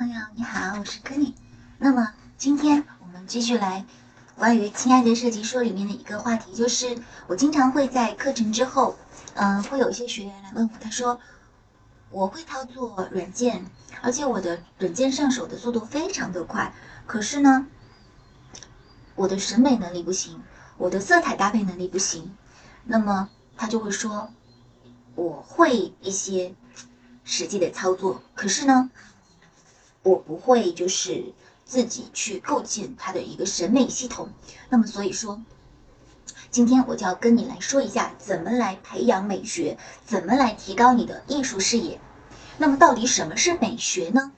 [0.00, 1.34] 朋友你好，我是 Kenny。
[1.76, 3.84] 那么今天我们继续来
[4.34, 6.96] 关于《亲爱的设计说》里面的一个话题，就是
[7.26, 8.96] 我经常会在课程之后，
[9.34, 11.20] 嗯、会有一些学员来问我，他说
[12.08, 13.66] 我会操作软件，
[14.00, 16.72] 而且我的软件上手的速度非常的快，
[17.06, 17.66] 可是呢，
[19.16, 20.40] 我的审美能力不行，
[20.78, 22.34] 我的色彩搭配能力不行，
[22.84, 24.30] 那么他就会说
[25.14, 26.54] 我会一些
[27.22, 28.90] 实际的操作，可是呢，
[30.10, 31.32] 我不会就是
[31.64, 34.28] 自己去构建它的一个审美系统。
[34.68, 35.40] 那么所以说，
[36.50, 42.00] 今天我就要跟你来说一下，怎么来培养美学，怎么来提高你的艺术视野。
[42.58, 44.32] 那么到底什么是美学呢？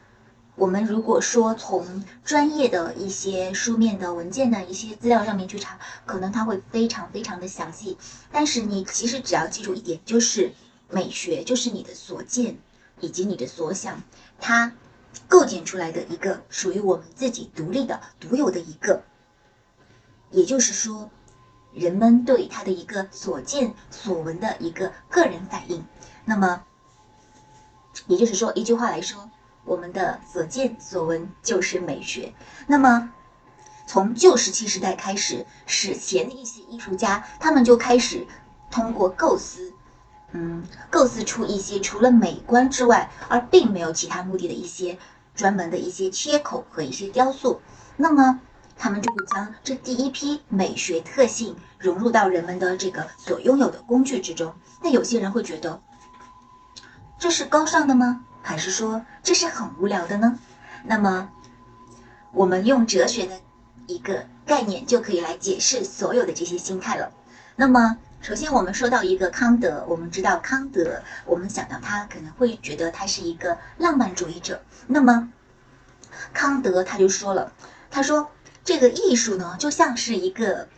[0.56, 7.96] 我们如果说从专业的一些书面的文件的一些资料上面去查，可能它会非常非常的详细。
[8.30, 10.52] 但是你其实只要记住一点，就是
[10.90, 12.58] 美学就是你的所见
[13.00, 14.02] 以及你的所想，
[14.38, 14.74] 它
[15.28, 19.02] 构建出来的一个属于我们自己独立的、独有的一个，
[20.30, 21.10] 也就是说，
[21.72, 25.84] 人们对它的一个所见所闻的一个个人反应。
[26.24, 26.64] 那么，
[28.06, 29.30] 也就是说，一句话来说，
[29.64, 32.32] 我们的所见所闻就是美学。
[32.66, 33.12] 那么，
[33.86, 38.26] 从旧石器时代开始，史前的一些艺术家，他们就开始
[38.70, 39.71] 通过构思，
[40.32, 44.98] 嗯，构思出一些除了美观之外，而并没有其他目的的一些
[45.34, 47.60] 专门的一些切口和一些雕塑。
[47.96, 48.40] 那么，
[48.76, 54.54] 他们就会将这第一批美学特性融入到人们的这个所拥有的工具之中。
[54.82, 55.80] 那有些人会觉得，
[57.18, 58.24] 这是高尚的吗？
[58.42, 60.38] 还是说这是很无聊的呢？
[60.84, 61.28] 那么，
[62.32, 63.38] 我们用哲学的
[63.86, 67.12] 一个概念就可以来解释所有的这些心态了。
[67.54, 74.62] 那么，首先我们说到一个康德，我们知道康德，我们想到他可能会觉得他是一个浪漫主义者。
[74.86, 75.32] 那么，
[76.32, 77.52] 康德他就说了，
[77.90, 78.30] 他说
[78.62, 80.68] 这个艺术呢，就像是一个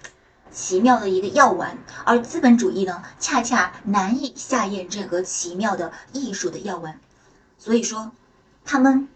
[0.50, 6.99] 奇妙的一个药丸，而资本主义呢，恰恰难以下咽这个奇妙的艺术的药丸。
[7.59, 8.12] 所以说，
[8.65, 9.06] 他们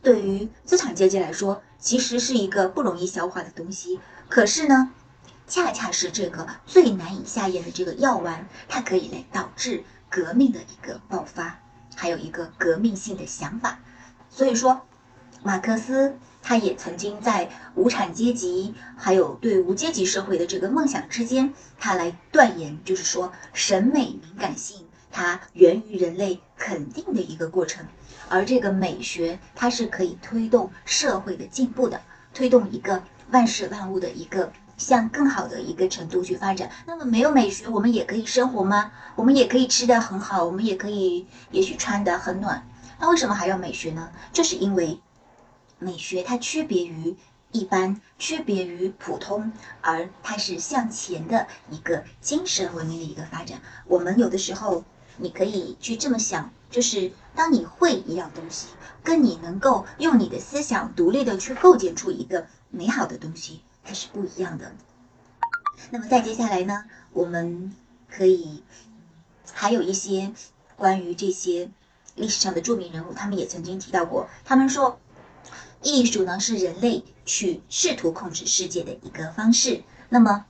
[0.00, 4.00] 对于资产阶级来说，其实是一个不容易消化的东西。
[4.30, 4.90] 可是呢，
[5.48, 11.58] 恰恰是这个最难以下咽的这个药丸，它可以来导致革命的一个爆发，
[11.96, 13.80] 还有一个革命性的想法。
[14.28, 14.82] 所以说，
[15.42, 27.86] 马克思他也曾经在无产阶级还有对无阶级社会的这个梦想之间，他来断言，就是说审美敏感性它源于人类肯定的一个过程，
[28.28, 32.00] 而这个美学它是可以推动社会的进步的，
[32.34, 36.70] 推动一个万事万物的一个向更好的一个程度去发展。
[36.86, 38.90] 那么没有美学，我们也可以生活吗？
[39.16, 42.66] 我们也可以吃得很好，我们也可以也许穿得很暖。
[42.98, 44.10] 那为什么还要美学呢？
[44.32, 45.00] 就是因为
[45.78, 47.16] 美学它区别于
[47.52, 53.60] 一般，区别于普通，而它是向前的一个精神文明的一个发展。
[53.86, 54.84] 我们有的时候，
[55.16, 58.68] 你可以去这么想，就是当你会一样东西，
[59.02, 64.70] 跟你能够用你的思想独立的去构建出一个美好的东西，它是不一样的。
[65.90, 66.84] 那么再接下来呢，
[67.14, 67.74] 我们
[68.06, 68.62] 可以
[69.50, 70.30] 还有一些
[70.76, 71.70] 关于这些
[72.14, 75.00] 历史上的著名人物，他们也曾经提到过，他们说，
[75.80, 79.82] 艺术呢是人类去试图控制世界的一个方式。
[80.10, 80.44] 那么，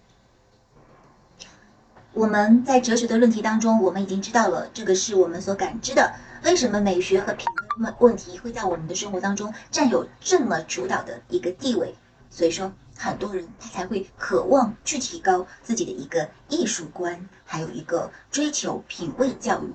[2.12, 6.12] 我们在哲学的论题当中，我们已经知道了，这个是我们所感知的。
[6.42, 11.94] 为什么美学和评论问问题会在我们的生活当中占有这么主导的一个地位？
[12.30, 19.72] 所以说，很多人他才会渴望去提高自己的一个艺术观，还有一个追求品味教育。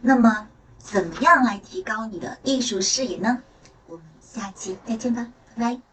[0.00, 0.48] 那么，
[0.78, 3.42] 怎么样来提高你的艺术视野呢？
[3.86, 5.84] 我们下期再见吧，拜拜。